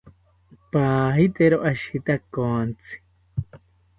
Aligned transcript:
Pahitero 0.71 1.57
ashitakontzi 1.71 2.93